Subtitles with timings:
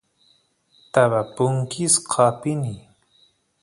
[0.93, 2.73] taba punkisqa apini